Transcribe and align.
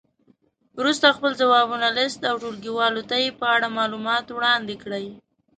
وروسته 0.79 1.15
خپل 1.17 1.31
ځوابونه 1.41 1.87
لیست 1.97 2.19
او 2.29 2.35
ټولګیوالو 2.41 3.01
ته 3.09 3.15
یې 3.23 3.29
په 3.39 3.45
اړه 3.55 3.75
معلومات 3.77 4.25
وړاندې 4.29 4.75
کړئ. 4.83 5.05